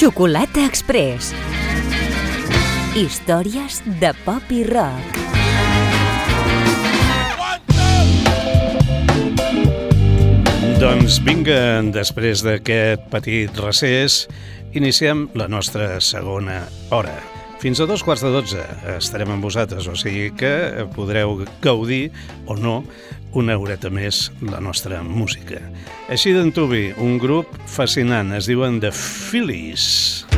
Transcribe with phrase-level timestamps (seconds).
[0.00, 1.34] Xocolata Express.
[2.96, 5.18] Històries de pop i rock.
[10.80, 11.58] Doncs vinga,
[11.92, 14.22] després d'aquest petit recés,
[14.72, 17.18] iniciem la nostra segona hora.
[17.60, 18.62] Fins a dos quarts de dotze
[18.94, 22.08] estarem amb vosaltres, o sigui que podreu gaudir
[22.48, 22.78] o no
[23.36, 25.60] una horeta més la nostra música.
[26.08, 30.29] Així d'entubi, un grup fascinant, es diuen The Phillies.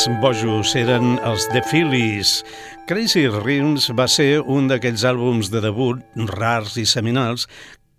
[0.00, 2.44] Homes bojos eren els The Phillies.
[2.88, 6.00] Crazy Rims va ser un d'aquells àlbums de debut
[6.38, 7.44] rars i seminals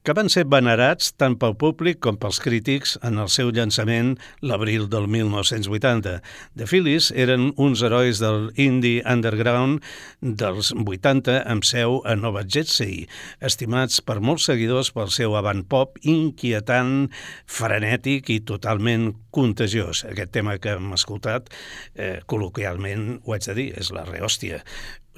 [0.01, 4.87] que van ser venerats tant pel públic com pels crítics en el seu llançament l'abril
[4.89, 6.15] del 1980.
[6.57, 9.85] The Phillies eren uns herois del indie underground
[10.21, 13.05] dels 80 amb seu a Nova Jersey,
[13.45, 17.11] estimats per molts seguidors pel seu avant pop inquietant,
[17.45, 20.05] frenètic i totalment contagiós.
[20.09, 21.53] Aquest tema que hem escoltat,
[21.93, 24.63] eh, col·loquialment ho haig de dir, és la rehòstia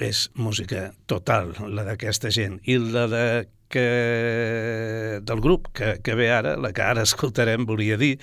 [0.02, 2.60] és música total, la d'aquesta gent.
[2.66, 3.26] I la de
[3.74, 8.18] que, del grup que, que ve ara, la que ara escoltarem, volia dir,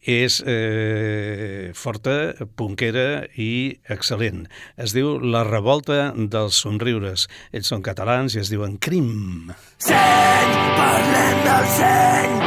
[0.00, 4.46] és eh, forta, punquera i excel·lent.
[4.80, 7.28] Es diu La revolta dels somriures.
[7.52, 9.52] Ells són catalans i es diuen Crim.
[9.78, 12.38] Seny, parlem del seny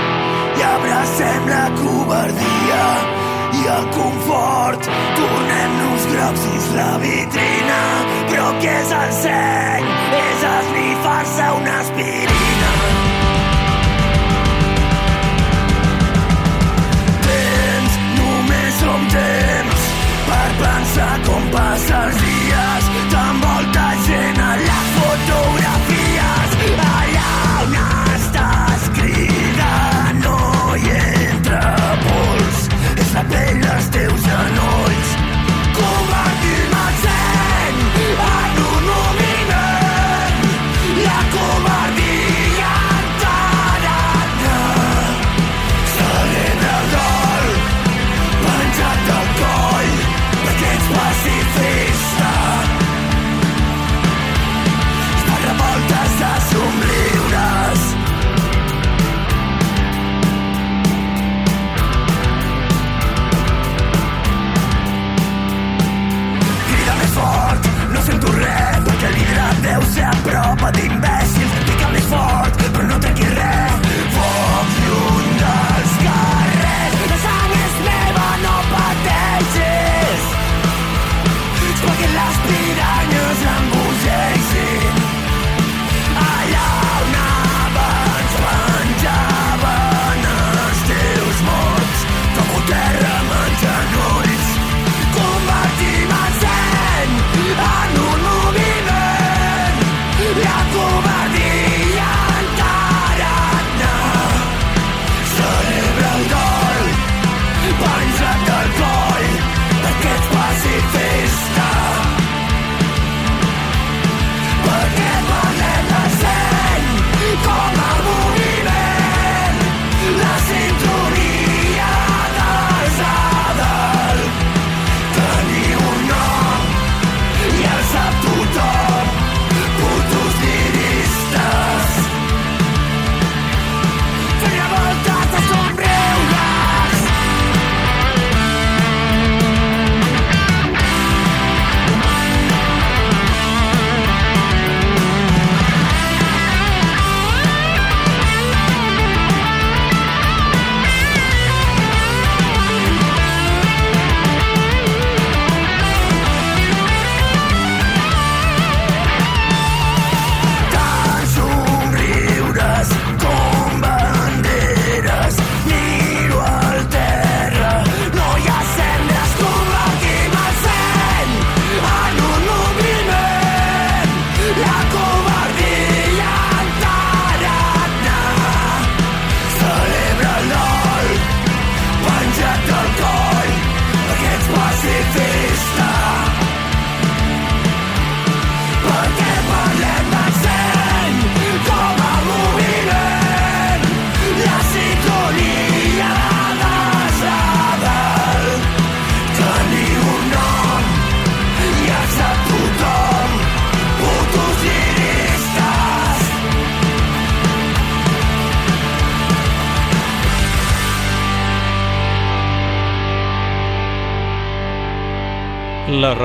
[0.54, 2.84] i abracem la covardia
[3.54, 4.90] i el confort.
[5.20, 7.82] Tornem-nos grocs dins la vitrina,
[8.32, 9.90] però què és el seny?
[10.24, 12.33] És esnifar-se una speed.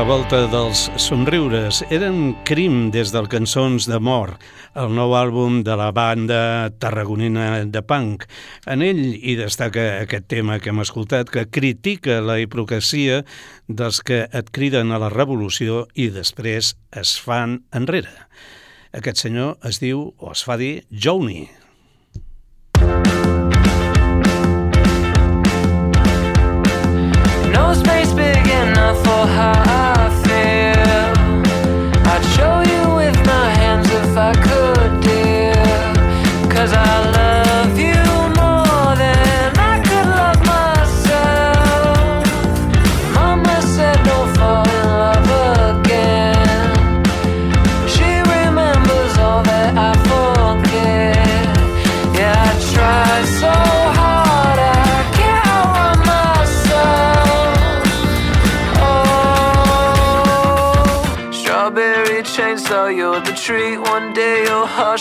[0.08, 4.40] La revolta dels somriures eren crim des del Cançons de Mort,
[4.72, 8.24] el nou àlbum de la banda tarragonina de punk.
[8.64, 13.20] En ell hi destaca aquest tema que hem escoltat que critica la hipocresia
[13.68, 18.16] dels que et criden a la revolució i després es fan enrere.
[18.96, 21.50] Aquest senyor es diu, o es fa dir, Joni.
[27.52, 29.97] No space big enough for feel.
[32.18, 34.47] I'd show you with my hands if I could,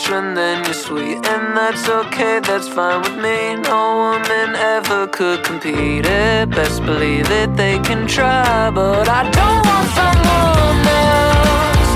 [0.09, 3.55] and then you're sweet, and that's okay, that's fine with me.
[3.55, 6.05] No woman ever could compete.
[6.05, 11.86] It best believe it, they can try, but I don't want someone else.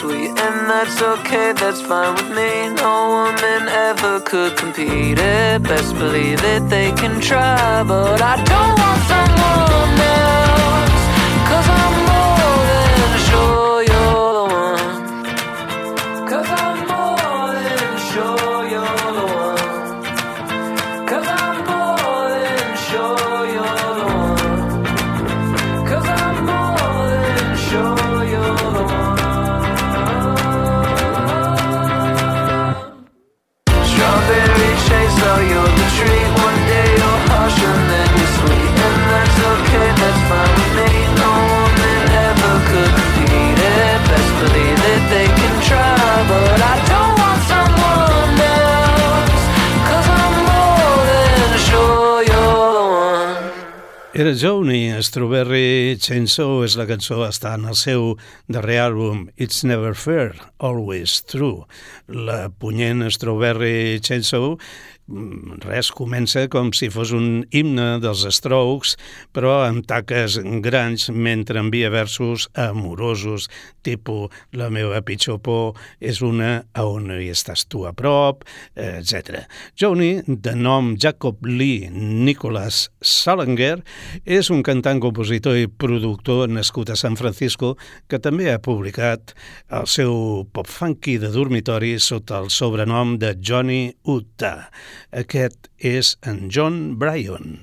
[0.00, 2.50] Sweet, and that's okay, that's fine with me.
[2.84, 5.18] No woman ever could compete.
[5.18, 11.04] It best believe it, they can try, but I don't want someone else.
[11.48, 12.39] Cause I'm more
[54.20, 58.18] Era Joni, Strawberry Chainsaw és la cançó, està en el seu
[58.52, 61.64] darrer àlbum It's Never Fair, Always True.
[62.28, 64.58] La punyent Strawberry Chainsaw
[65.64, 68.96] res, comença com si fos un himne dels Strokes,
[69.34, 73.48] però amb taques grans mentre envia versos amorosos,
[73.82, 78.44] tipus la meva pitjor por és una a on hi estàs tu a prop,
[78.76, 79.44] etc.
[79.78, 83.80] Joni, de nom Jacob Lee Nicholas Salinger,
[84.24, 87.74] és un cantant, compositor i productor nascut a San Francisco
[88.10, 89.34] que també ha publicat
[89.74, 94.68] el seu pop-funky de dormitori sota el sobrenom de Johnny Utah.
[95.12, 97.60] Aquest és en John Bryan.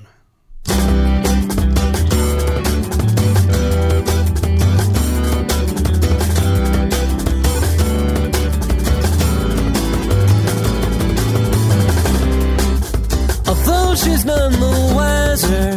[13.46, 15.70] Although she's none the wiser,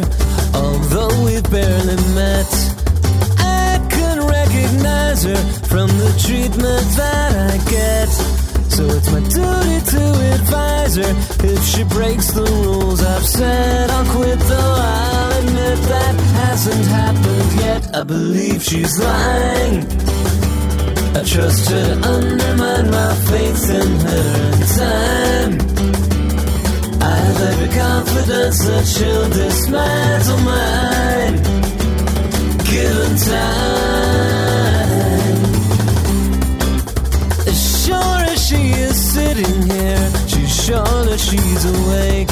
[0.54, 2.50] although we've barely met,
[3.38, 7.21] I can recognize her from the treatment that.
[8.72, 10.02] So it's my duty to
[10.34, 11.12] advise her
[11.44, 13.90] if she breaks the rules I've set.
[13.90, 17.94] I'll quit, though I'll admit that hasn't happened yet.
[17.94, 19.84] I believe she's lying.
[21.14, 25.52] I trust her to undermine my faith in her in time.
[27.02, 31.36] I have every confidence that she'll dismantle mine.
[32.64, 33.91] Given time.
[39.34, 42.30] Sitting here, she's sure that she's awake.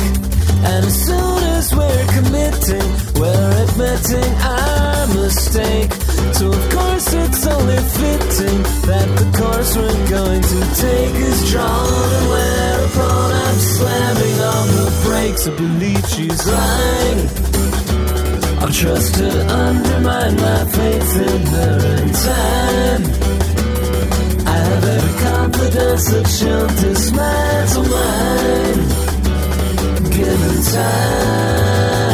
[0.70, 5.92] And as soon as we're committing, we're admitting our mistake.
[6.36, 12.10] So of course it's only fitting that the course we're going to take is drawn.
[12.16, 17.20] And whereupon I'm slamming on the brakes, I believe she's lying.
[18.60, 23.29] I'll trust her undermine my faith in her in time
[25.60, 28.80] the dance that shall dismantle mine.
[30.10, 32.08] Given time,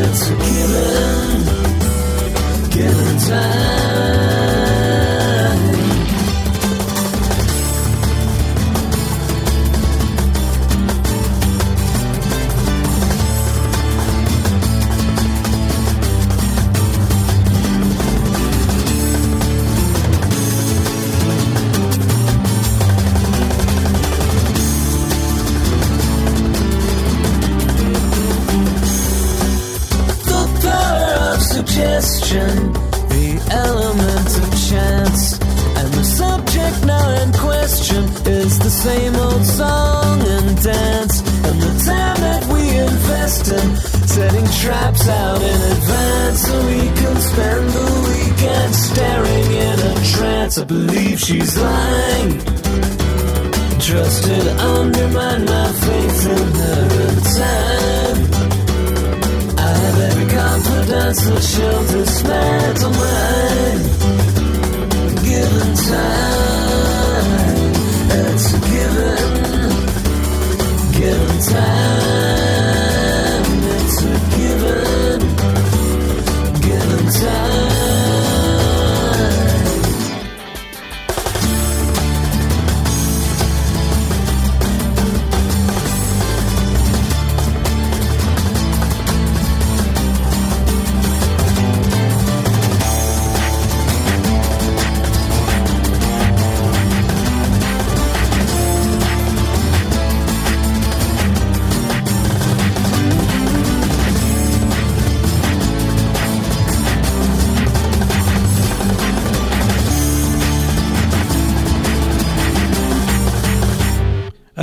[0.00, 1.40] it's a given.
[2.70, 3.87] Given time.
[44.68, 50.58] Traps out in advance so we can spend the weekend staring in a trance.
[50.58, 52.30] I believe she's lying.
[53.80, 58.18] Trusted undermine my faith in her in time.
[59.56, 63.80] I have every confidence that she'll dismantle mine.
[65.28, 66.57] Given time,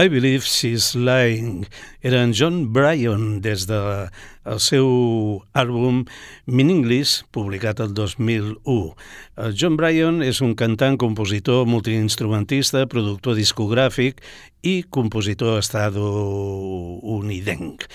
[0.05, 1.65] I Believe She's Lying.
[2.01, 4.09] Era en John Bryan des de
[4.45, 6.05] el seu àlbum
[6.45, 8.93] Meaningless, publicat el 2001.
[9.41, 14.21] El John Bryan és un cantant, compositor, multiinstrumentista, productor discogràfic
[14.61, 17.89] i compositor estadounidenc.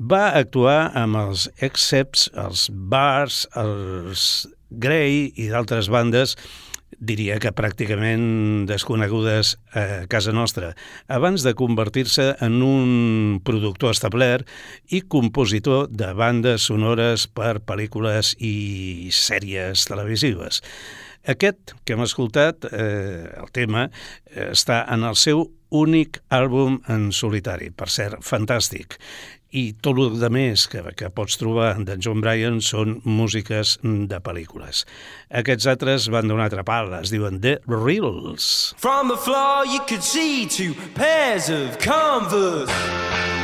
[0.00, 6.38] Va actuar amb els Excepts, els Bars, els Grey i d'altres bandes
[7.00, 10.74] diria que pràcticament desconegudes a casa nostra,
[11.08, 14.48] abans de convertir-se en un productor establert
[14.92, 20.60] i compositor de bandes sonores per pel·lícules i sèries televisives.
[21.28, 23.90] Aquest que hem escoltat, eh, el tema,
[24.26, 28.98] eh, està en el seu únic àlbum en solitari, per cert, fantàstic
[29.50, 34.20] i tot el de més que, que pots trobar de John Bryan són músiques de
[34.22, 34.84] pel·lícules.
[35.42, 38.74] Aquests altres van donar altra pal, es diuen The Reels.
[38.78, 43.39] From the floor you could see two pairs of Converse.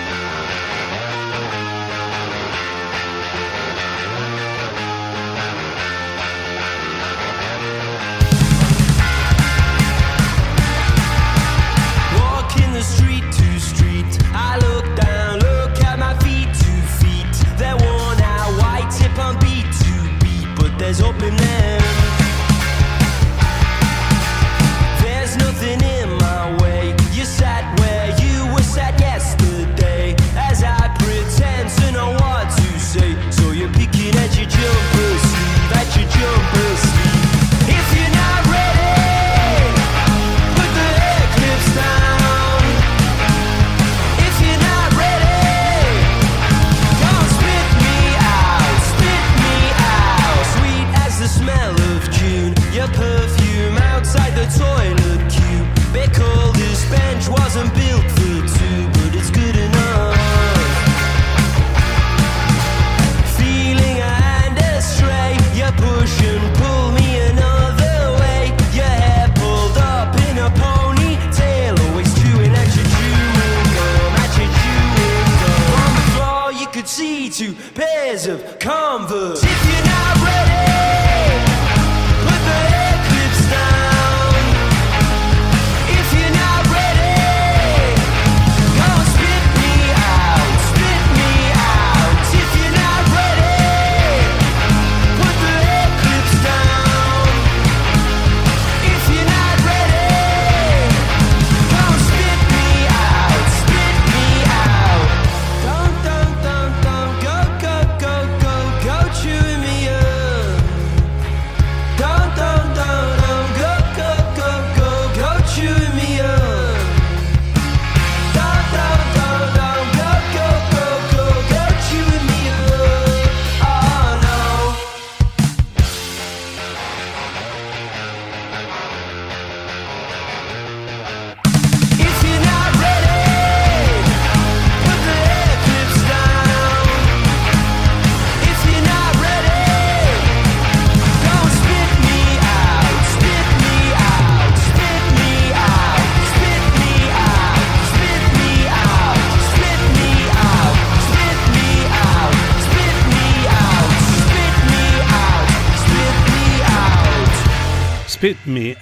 [78.37, 79.46] Pairs of Converse.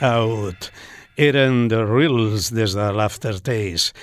[0.05, 0.69] Out
[1.17, 3.95] eren The Reels des de l'Aftertaste.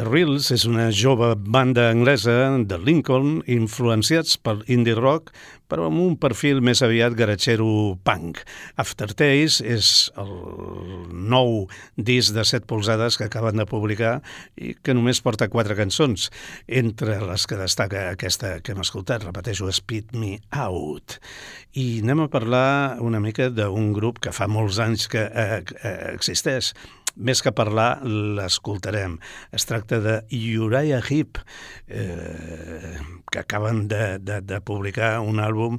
[0.00, 2.32] The Reels és una jove banda anglesa
[2.64, 5.28] de Lincoln influenciats per indie rock
[5.70, 7.68] però amb un perfil més aviat garatxero
[8.06, 8.42] punk.
[8.80, 9.28] Aftertaste
[9.70, 10.32] és el
[11.30, 14.18] nou disc de 7 polzades que acaben de publicar
[14.58, 16.28] i que només porta quatre cançons,
[16.66, 21.20] entre les que destaca aquesta que hem escoltat, repeteixo, Speed Me Out.
[21.78, 25.60] I anem a parlar una mica d'un grup que fa molts anys que eh,
[26.10, 26.72] existeix,
[27.20, 29.18] més que parlar, l'escoltarem.
[29.52, 31.40] Es tracta de Uriah Heep,
[31.88, 32.96] eh,
[33.30, 35.78] que acaben de, de, de publicar un àlbum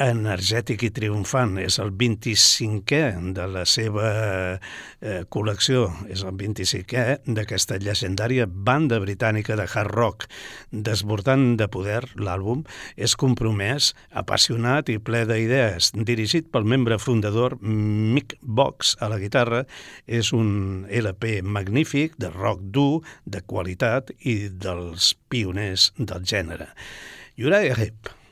[0.00, 1.56] energètic i triomfant.
[1.62, 4.08] És el 25è de la seva
[4.54, 10.26] eh, col·lecció, és el 25è d'aquesta llegendària banda britànica de hard rock.
[10.70, 12.64] Desbordant de poder, l'àlbum
[12.96, 15.92] és compromès, apassionat i ple d'idees.
[15.94, 19.64] Dirigit pel membre fundador Mick Box a la guitarra,
[20.06, 26.72] és un LP magnífic de rock dur, de qualitat i dels pioners del gènere.
[27.38, 28.23] Uriah Heep.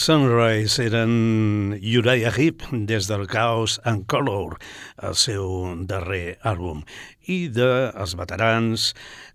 [0.00, 4.56] Sunrise eren Uriah Heep des del Chaos and Color,
[5.04, 6.80] el seu darrer àlbum.
[7.28, 8.86] I dels veterans,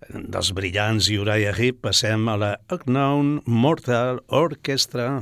[0.10, 5.22] dels brillants Uriah Heep, passem a la Unknown Mortal Orchestra.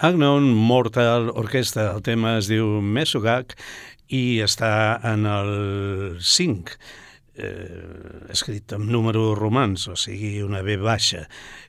[0.00, 1.90] Unknown Mortal Orchestra.
[1.90, 3.56] El tema es diu Mesogak
[4.14, 5.48] i està en el
[6.22, 6.76] 5,
[7.34, 11.24] eh, escrit amb número romans, o sigui, una B baixa.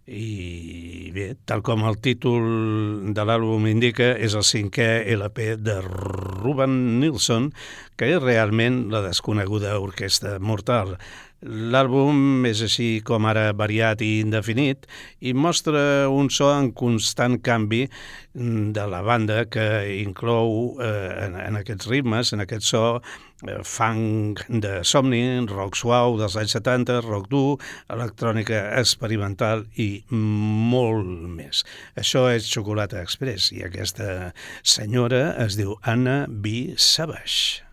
[0.06, 7.00] I bé, tal com el títol de l'àlbum indica, és el cinquè LP de Ruben
[7.02, 7.50] Nilsson,
[7.98, 11.00] que és realment la desconeguda orquestra mortal.
[11.40, 14.84] L'àlbum és així com ara variat i indefinit
[15.24, 17.86] i mostra un so en constant canvi
[18.34, 19.66] de la banda que
[20.02, 22.84] inclou eh, en, en aquests ritmes, en aquest so,
[23.48, 27.56] eh, funk de somni, rock suau dels anys 70, rock dur,
[27.88, 31.64] electrònica experimental i molt més.
[31.96, 36.76] Això és Xocolata Express i aquesta senyora es diu Anna B.
[36.76, 37.69] Savage.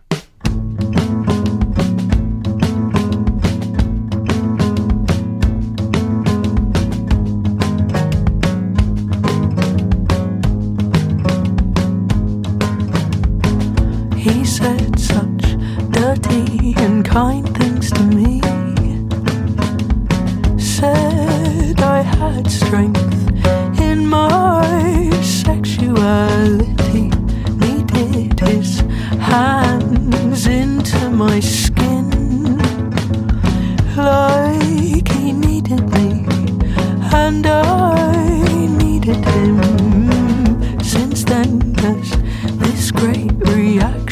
[16.19, 18.41] Dirty and kind things to me.
[20.57, 27.09] Said I had strength in my sexuality.
[27.65, 28.79] Needed his
[29.19, 32.57] hands into my skin.
[33.95, 36.25] Like he needed me,
[37.13, 39.59] and I needed him.
[40.83, 42.11] Since then, there's
[42.59, 44.06] this great reaction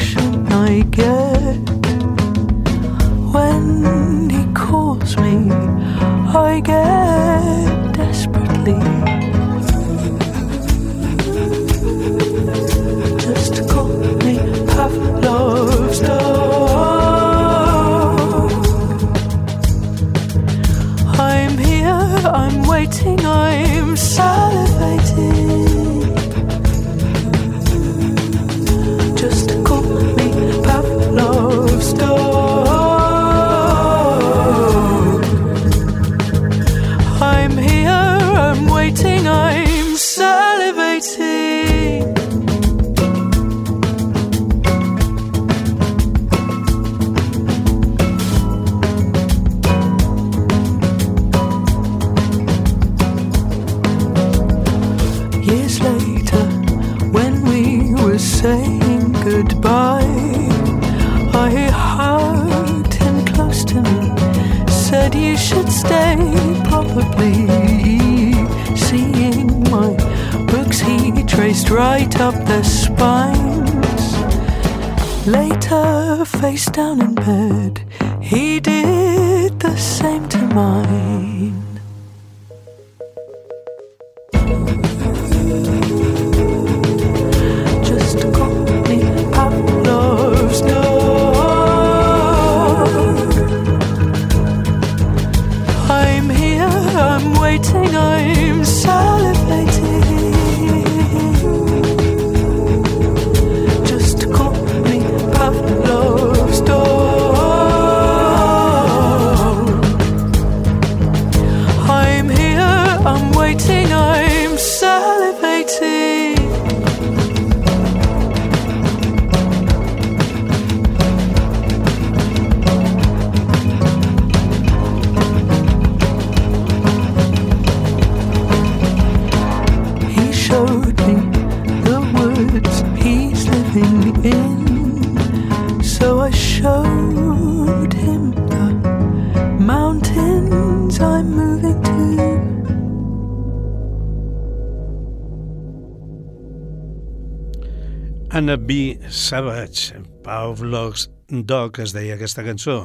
[148.46, 149.00] Anna B.
[149.10, 152.76] Savage, Pavlov's Dog, es deia aquesta cançó.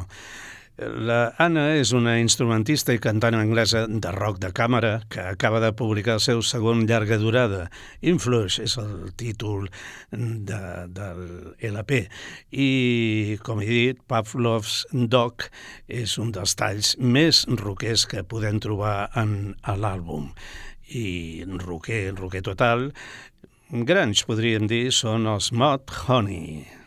[1.05, 5.70] La Anna és una instrumentista i cantant anglesa de rock de càmera que acaba de
[5.78, 7.68] publicar el seu segon llarga durada.
[8.01, 9.70] Influence és el títol
[10.09, 10.64] de,
[10.97, 11.22] del
[11.70, 12.07] LP.
[12.49, 15.45] I, com he dit, Pavlov's Dog
[15.86, 20.32] és un dels talls més roquers que podem trobar en l'àlbum.
[20.91, 22.89] I roquer, roquer total,
[23.72, 26.80] grans, podríem dir, són els Mod Honey.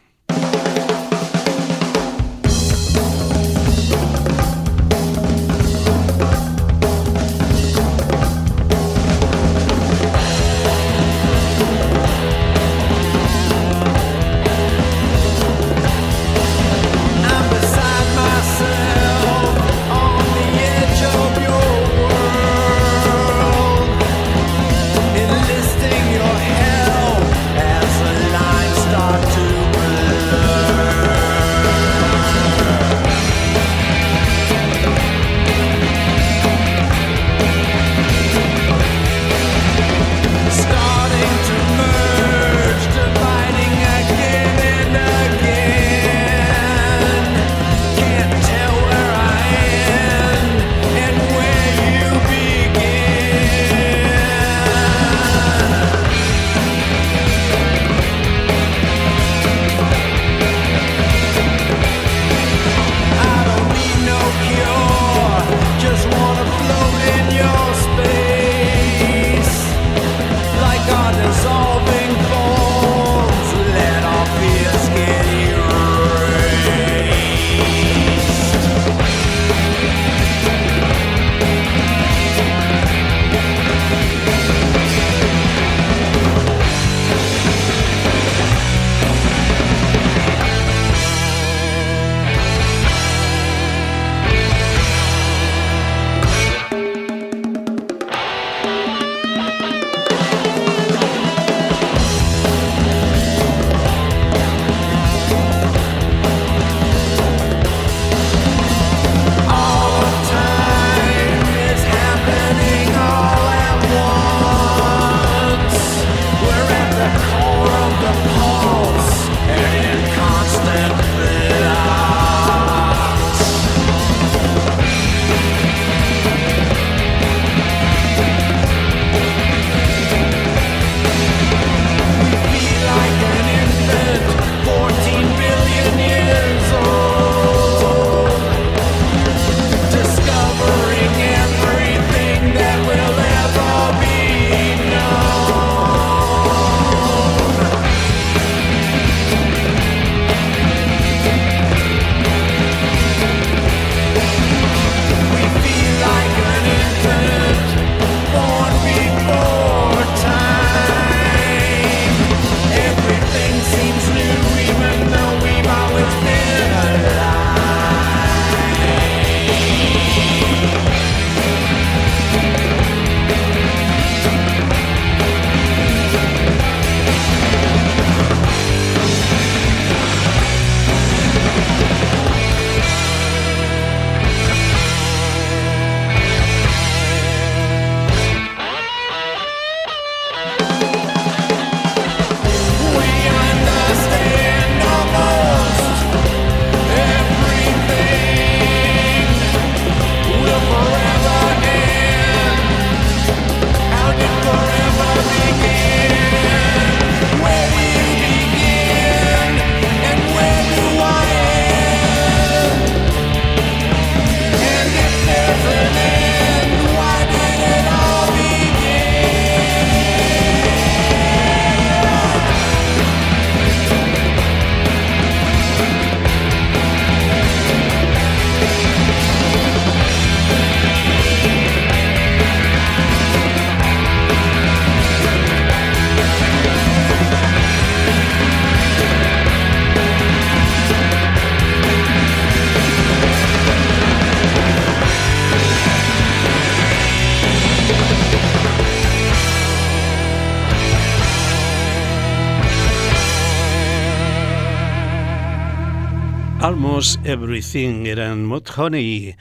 [257.05, 259.35] Almost Everything eren Mudhoney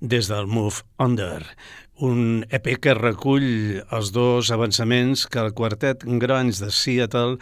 [0.00, 1.42] des del Move Under,
[2.00, 7.36] un EP que recull els dos avançaments que el quartet Grunge de Seattle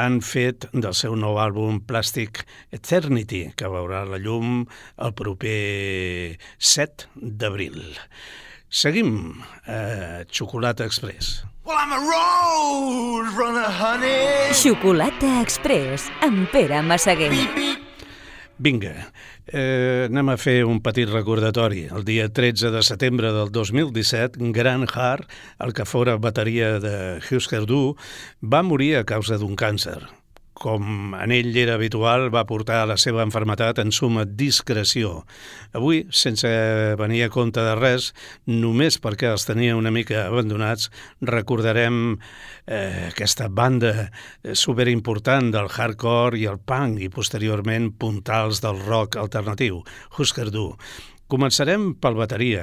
[0.00, 4.64] han fet del seu nou àlbum Plastic Eternity, que veurà la llum
[4.96, 7.82] el proper 7 d'abril.
[8.72, 11.42] Seguim a Xocolata Express.
[11.68, 14.56] Well, I'm a road runner, honey.
[14.56, 17.81] Xocolata Express amb Pere Massaguer.
[18.58, 18.94] Vinga,
[19.46, 21.86] eh, anem a fer un petit recordatori.
[21.90, 27.64] El dia 13 de setembre del 2017, Grant Hart, el que fora bateria de Husker
[27.66, 27.96] Du,
[28.42, 30.21] va morir a causa d'un càncer.
[30.52, 35.22] Com en ell era habitual, va portar la seva enfermetat en suma discreció.
[35.72, 36.48] Avui, sense
[37.00, 38.10] venir a compte de res,
[38.46, 40.90] només perquè els tenia una mica abandonats,
[41.24, 42.18] recordarem
[42.66, 49.16] eh, aquesta banda eh, superimportant del hardcore i el punk i posteriorment puntals del rock
[49.22, 49.80] alternatiu,
[50.18, 50.74] Husker Du.
[51.32, 52.62] Començarem pel bateria,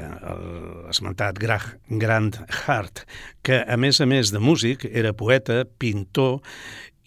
[0.86, 2.36] l'esmentat Grant
[2.68, 3.02] Hart,
[3.42, 6.36] que a més a més de músic era poeta, pintor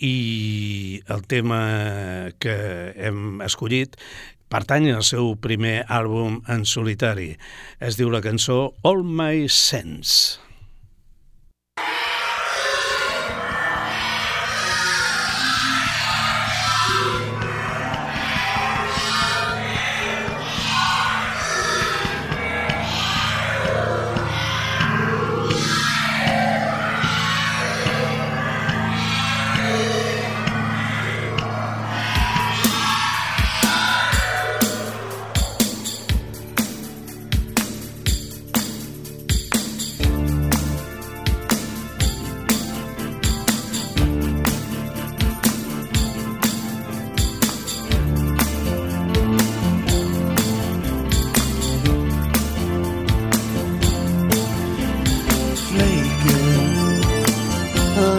[0.03, 1.63] i el tema
[2.43, 2.57] que
[2.99, 3.97] hem escollit
[4.53, 7.31] pertany al seu primer àlbum en solitari.
[7.81, 10.52] Es diu la cançó All My Sense.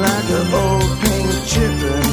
[0.06, 2.10] Like an old paint chipping,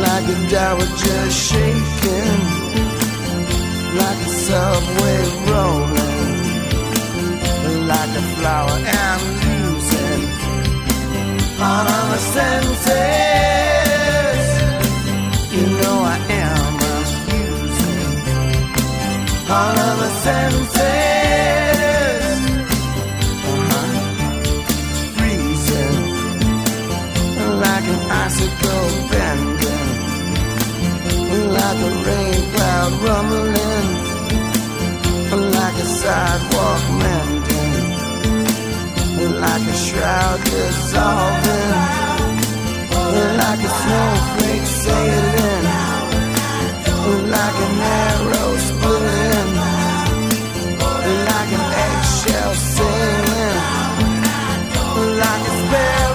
[0.00, 2.42] like a dowager shaking,
[3.96, 6.38] like a subway rolling,
[7.88, 10.22] like a flower I'm losing
[11.60, 12.86] all of my senses.
[15.52, 18.16] You know I am abusing
[19.50, 21.67] all of my senses.
[28.10, 29.88] Icicle bending,
[31.52, 32.42] like a rain
[33.04, 33.88] rumbling,
[35.52, 37.74] like a sidewalk mending,
[39.40, 41.74] like a shroud dissolving,
[43.42, 45.66] like a snowflake sailing,
[47.36, 49.52] like an arrow splitting,
[51.30, 53.68] like an eggshell sailing
[54.98, 56.07] like a sparrow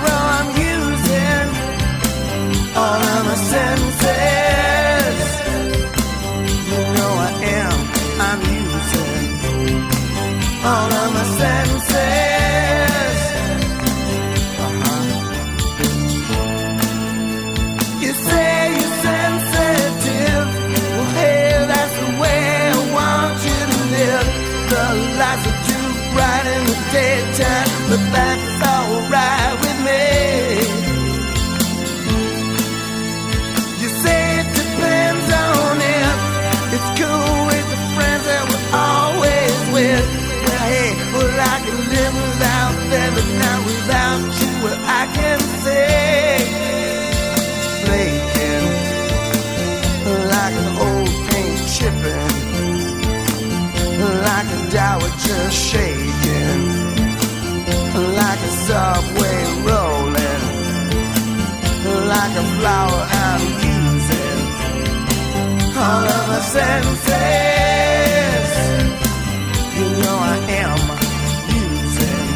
[3.36, 3.93] all
[50.54, 52.54] like an old paint chipping
[54.24, 56.64] like a dowager shaking,
[58.20, 60.44] like a subway rolling,
[62.08, 63.44] like a flower I'm
[63.78, 64.42] using
[65.78, 67.02] all of my senses.
[69.78, 70.82] You know I am
[71.62, 72.28] using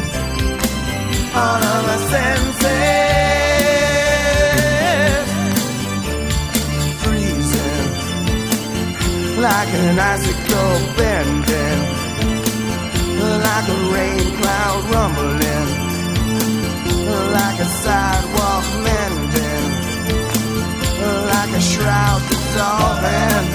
[1.34, 2.77] all of my senses.
[9.40, 11.80] Like an icicle bending,
[13.46, 15.68] like a rain cloud rumbling,
[17.32, 19.70] like a sidewalk mending,
[21.32, 23.46] like a shroud dissolving,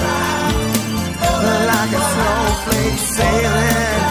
[1.70, 4.03] like a snowflake sailing,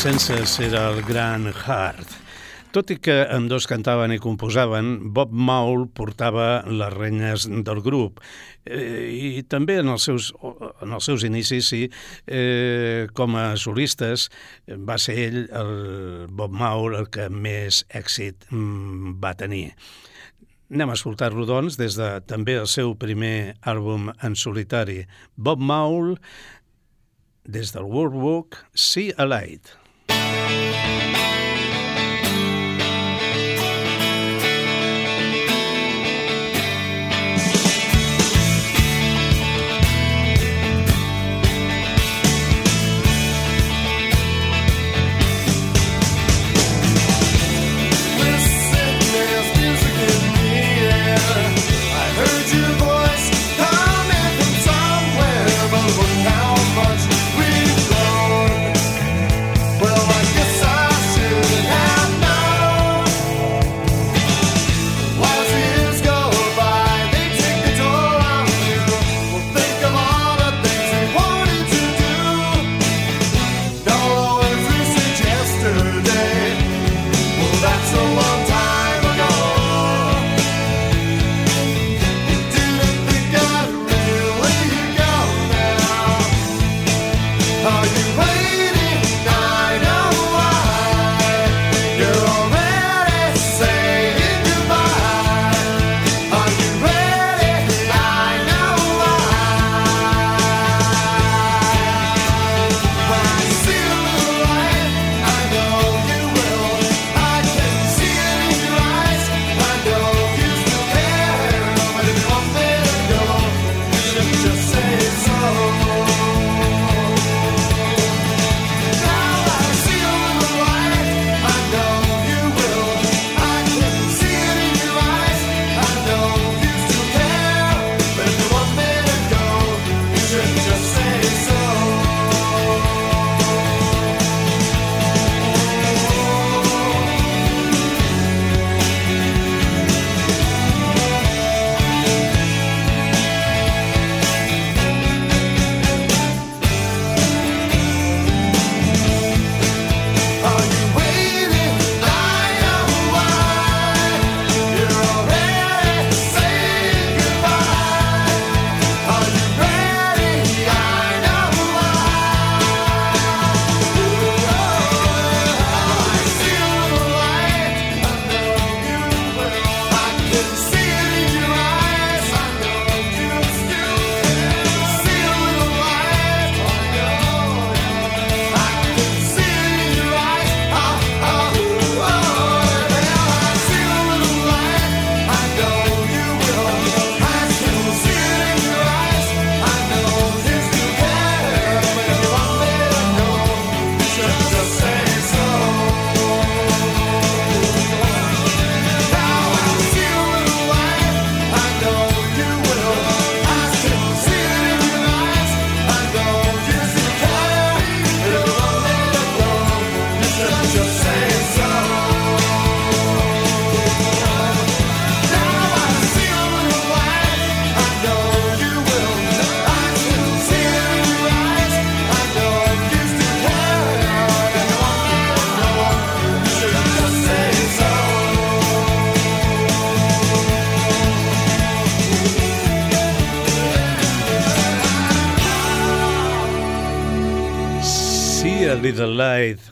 [0.00, 2.08] Senses era el gran Heart.
[2.72, 8.22] Tot i que amb dos cantaven i composaven, Bob Maul portava les renyes del grup
[8.64, 10.30] eh, i també en els seus,
[10.80, 11.82] en els seus inicis, sí,
[12.24, 14.30] eh, com a solistes,
[14.88, 15.74] va ser ell, el
[16.32, 19.66] Bob Maul, el que més èxit mm, va tenir.
[20.72, 25.02] Anem a escoltar-lo, doncs, des de també el seu primer àlbum en solitari.
[25.36, 26.14] Bob Maul,
[27.44, 29.76] des del World Book, See a Light.
[30.50, 31.19] Música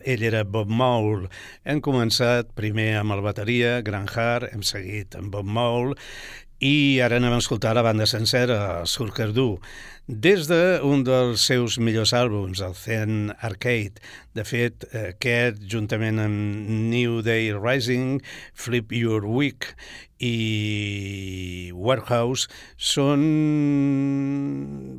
[0.08, 1.28] ell era Bob Mole.
[1.68, 5.98] Hem començat primer amb el bateria, Grant Hart, hem seguit amb Bob Mole
[6.58, 9.60] i ara anem a escoltar la banda sencera, Surkerdú,
[10.08, 14.02] des d'un de dels seus millors àlbums, el Zen Arcade.
[14.34, 18.18] De fet, aquest, juntament amb New Day Rising,
[18.54, 19.70] Flip Your Week
[20.18, 23.22] i Warehouse són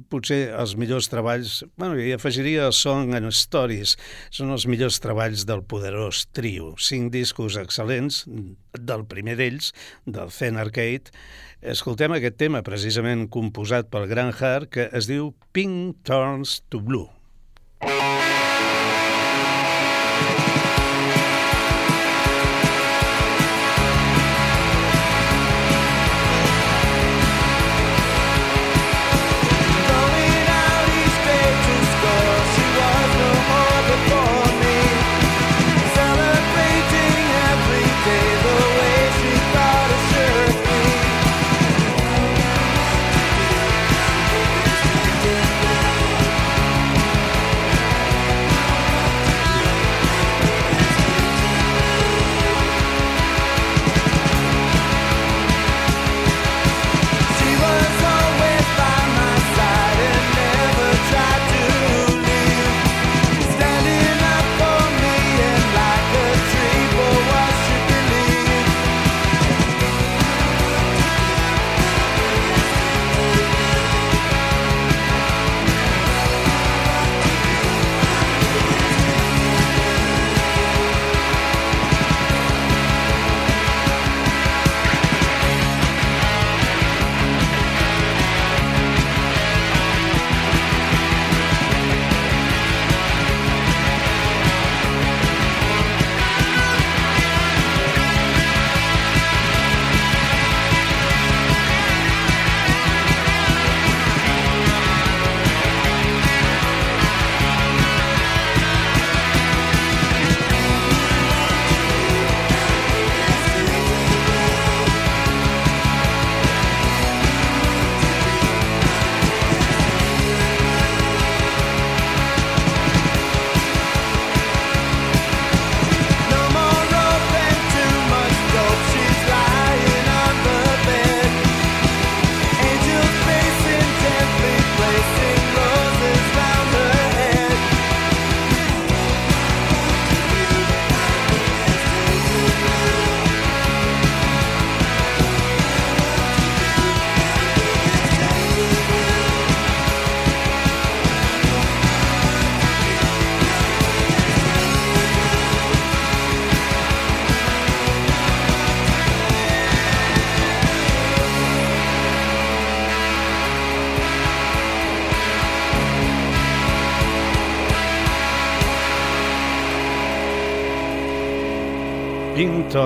[0.10, 3.96] potser els millors treballs, bueno, i afegiria Song and Stories,
[4.32, 6.74] són els millors treballs del poderós trio.
[6.80, 8.24] Cinc discos excel·lents,
[8.80, 9.74] del primer d'ells,
[10.06, 11.12] del Zen Arcade.
[11.60, 17.19] Escoltem aquest tema, precisament composat pel Gran Hart, que es diu Pink Turns to Blue.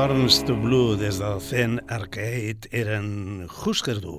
[0.03, 4.17] Turns to Blue des del Zen Arcade eren Husker Du.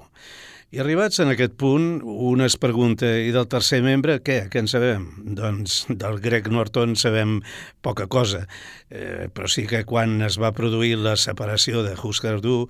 [0.73, 4.39] I arribats en aquest punt, una es pregunta, i del tercer membre, què?
[4.49, 5.05] Què en sabem?
[5.37, 7.37] Doncs del Greg Norton sabem
[7.85, 8.47] poca cosa,
[8.89, 12.63] eh, però sí que quan es va produir la separació de Husker Du,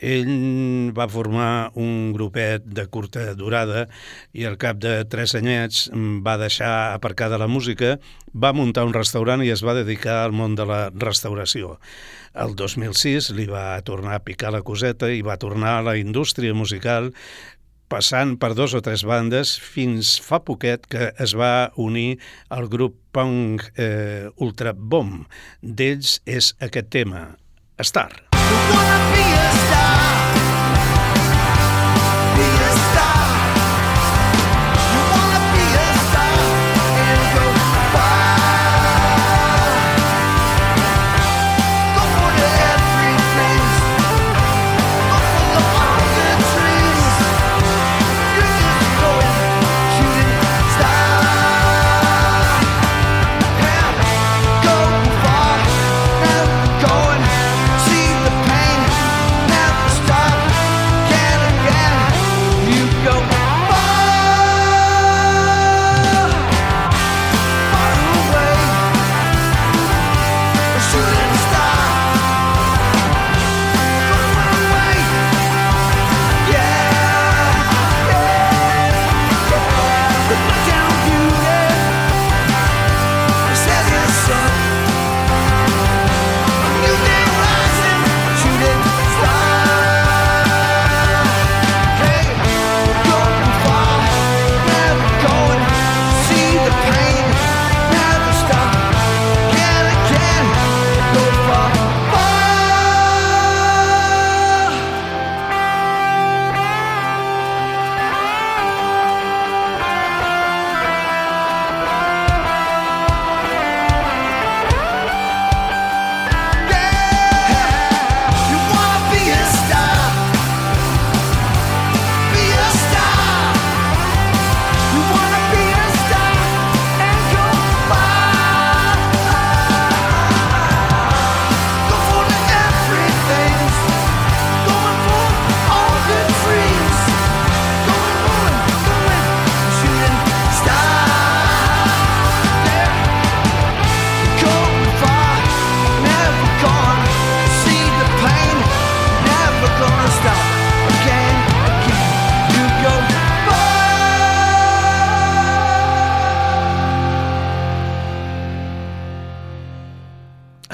[0.00, 3.86] ell va formar un grupet de curta durada
[4.32, 5.88] i al cap de tres anyets
[6.24, 7.98] va deixar aparcada la música,
[8.34, 11.78] va muntar un restaurant i es va dedicar al món de la restauració.
[12.34, 16.54] El 2006 li va tornar a picar la coseta i va tornar a la indústria
[16.54, 17.12] musical
[17.94, 22.18] passant per dos o tres bandes fins fa poquet que es va unir
[22.50, 25.28] al grup punk eh, Ultra Bomb.
[25.62, 27.28] D'ells és aquest tema,
[27.78, 28.10] Star.
[28.34, 29.23] Star.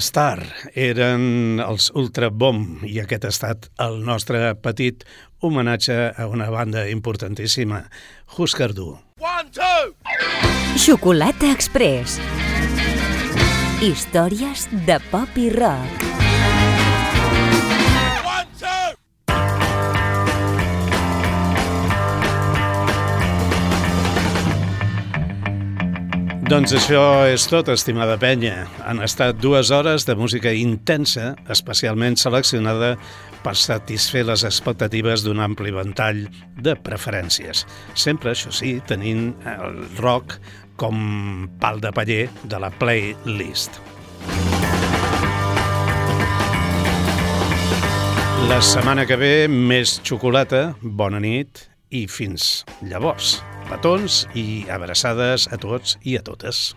[0.01, 0.43] Star
[0.75, 5.05] eren els Ultra Bomb i aquest ha estat el nostre petit
[5.41, 7.85] homenatge a una banda importantíssima,
[8.37, 8.99] Husker Du.
[9.21, 9.95] One, two!
[10.81, 12.21] Xocolata Express.
[13.81, 16.10] Històries de pop i rock.
[26.51, 28.65] Doncs això és tot, estimada penya.
[28.83, 32.97] Han estat dues hores de música intensa, especialment seleccionada
[33.45, 36.25] per satisfer les expectatives d'un ampli ventall
[36.59, 37.63] de preferències.
[37.95, 40.41] Sempre, això sí, tenint el rock
[40.75, 43.79] com pal de paller de la playlist.
[48.51, 53.39] La setmana que ve, més xocolata, bona nit i fins llavors.
[53.71, 56.73] Petons i abraçades a tots i a totes.